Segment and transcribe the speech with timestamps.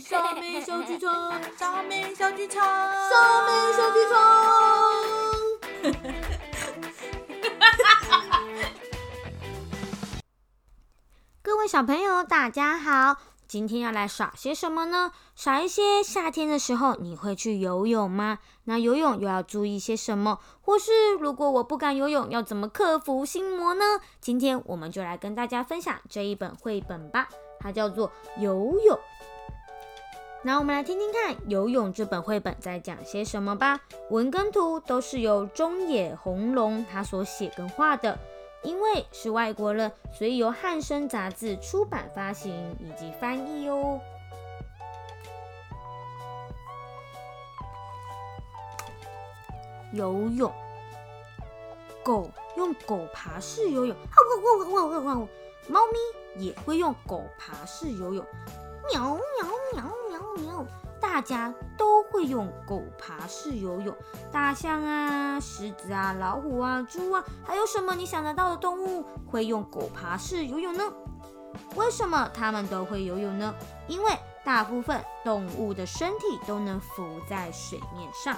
[0.00, 4.16] 小美小剧场，小美小剧场，小美小剧场。
[11.42, 13.18] 各位小朋友，大家好！
[13.46, 15.12] 今天要来耍些什么呢？
[15.36, 18.38] 耍一些夏天的时候你会去游泳吗？
[18.64, 20.38] 那游泳又要注意些什么？
[20.62, 24.00] 或是如果我不敢游泳，要怎么克服心魔呢？
[24.18, 27.28] 今天我们就来跟大家分享这一本绘本吧，
[27.58, 28.08] 它叫做
[28.40, 28.96] 《游泳》。
[30.42, 33.80] 那我们来听听看《游泳》这本绘本在讲些什么吧。
[34.08, 38.18] 文跟图都是由中野红龙他所写跟画的。
[38.62, 43.98] 因为是外国人，所以由汉生杂志出版发行以及翻译哦。
[49.92, 50.52] 游泳，
[52.02, 53.96] 狗用狗爬式游泳，
[55.68, 58.24] 猫咪也会用狗爬式游泳，
[58.92, 60.66] 喵喵喵喵喵。
[61.00, 63.94] 大家都会用狗爬式游泳，
[64.30, 70.84] 大象啊、狮子啊、老虎啊、猪啊，还有什么你想得到的动物会用狗爬式游泳呢？
[71.74, 73.54] 为什么它们都会游泳呢？
[73.88, 74.12] 因为
[74.44, 78.36] 大部分动物的身体都能浮在水面上。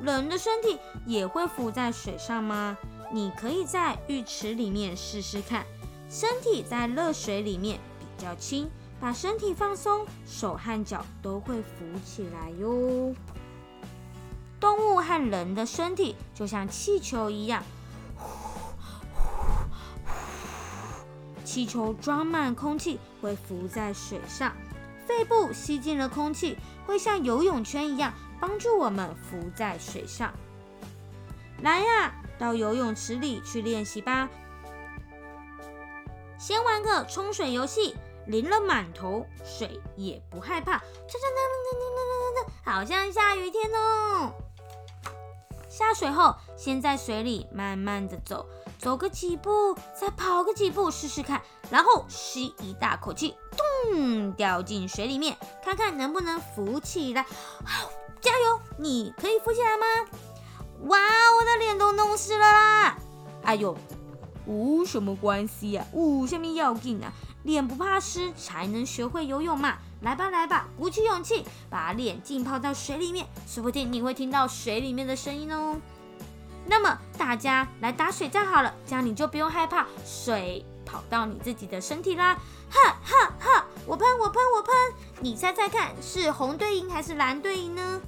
[0.00, 2.76] 人的身体也会浮在水上吗？
[3.12, 5.64] 你可以在浴池里面试试看，
[6.08, 8.68] 身体在热水里面比较轻。
[9.00, 13.14] 把身体放松，手和脚都会浮起来哟。
[14.58, 17.62] 动物和人的身体就像气球一样，
[21.44, 24.54] 气球装满空气会浮在水上，
[25.06, 26.56] 肺部吸进了空气，
[26.86, 30.32] 会像游泳圈一样帮助我们浮在水上。
[31.60, 34.30] 来呀，到游泳池里去练习吧。
[36.38, 37.94] 先玩个冲水游戏。
[38.26, 40.82] 淋了满头水也不害怕，
[42.64, 44.32] 好像下雨天哦。
[45.68, 48.46] 下水后，先在水里慢慢的走，
[48.78, 53.36] 走个几步，再跑个几步试试看，然后吸一大口气，
[53.90, 57.22] 咚，掉进水里面，看看能不能浮起来。
[57.64, 57.90] 好，
[58.20, 59.86] 加油，你可以浮起来吗？
[60.86, 60.98] 哇，
[61.36, 62.96] 我的脸都弄湿了啦！
[63.42, 63.76] 哎呦，
[64.46, 67.12] 无什么关系呀，哦，下面要紧啊。
[67.44, 69.76] 脸不怕湿，才能学会游泳嘛！
[70.00, 75.76] 来吧，来吧，鼓起勇气，把脸浸泡到水里面，说不定你会听到水里面的声音哦。
[76.66, 82.34] 那么大家来打水仗好了，这样你就不用害怕水跑到你自己的身体啦！
[82.70, 83.66] 哈哈哈！
[83.86, 84.74] 我喷，我喷，我喷！
[85.20, 88.00] 你猜猜看，是红队赢还是蓝队赢呢？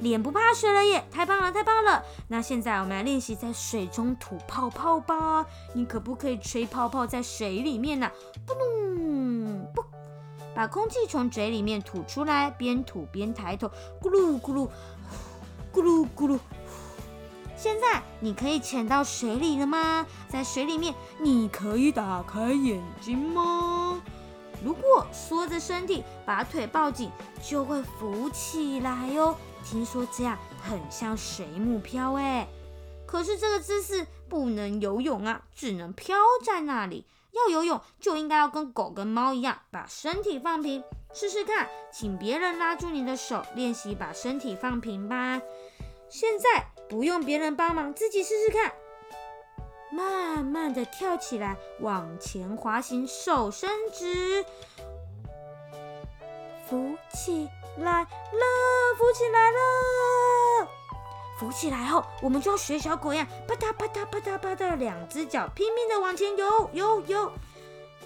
[0.00, 1.04] 脸不怕水了耶！
[1.10, 2.02] 太棒了，太棒了！
[2.28, 5.44] 那现在我们来练习在水中吐泡泡吧。
[5.74, 8.10] 你可不可以吹泡泡在水里面呢？
[8.46, 9.84] 不隆不，
[10.54, 13.68] 把空气从嘴里面吐出来，边吐边抬头，
[14.00, 14.68] 咕噜咕噜，
[15.72, 16.38] 咕噜咕噜。
[17.56, 20.06] 现在你可以潜到水里了吗？
[20.28, 24.00] 在水里面，你可以打开眼睛吗？
[24.64, 27.10] 如果缩着身体，把腿抱紧，
[27.42, 29.36] 就会浮起来哟。
[29.64, 32.48] 听说这样很像水母漂哎，
[33.06, 37.06] 可是这个姿势不能游泳啊，只能漂在那里。
[37.32, 40.82] 要游泳就应该要跟狗跟猫一样，把身体放平。
[41.12, 45.40] 试试看，请别人拉住你的手，练习把身体放平吧。
[46.08, 48.72] 现在不用别人帮忙，自己试试看。
[49.90, 54.44] 慢慢的跳起来，往前滑行，手伸直，
[56.68, 57.48] 浮起。
[57.78, 58.08] 来了，
[58.98, 60.68] 浮起来了！
[61.38, 67.30] 浮起来后，我们就要学小狗一样，啪嗒啪嗒啪嗒啪嗒，两只脚拼命的往前游游游。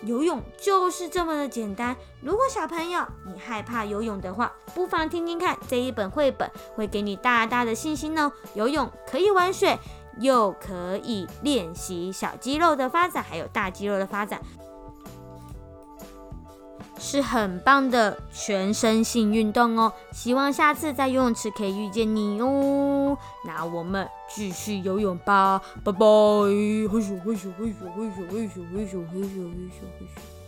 [0.03, 1.97] 游泳就是这么的简单。
[2.21, 8.31] 如果小朋友你害怕游泳的话，不妨听听看这一本绘本，会给你大大的信心哦。
[8.53, 9.79] 游泳可以玩水，
[10.19, 14.41] 又可以练习小肌肉的发展，还有大肌肉的发展。
[16.99, 23.19] 是很棒的全身性运动哦，希望下次在游泳池可以遇见你哦。
[23.45, 25.99] 那我们继续游泳吧，拜拜！
[25.99, 30.42] 嘿咻嘿咻嘿咻嘿咻嘿咻嘿咻嘿咻嘿咻嘿咻。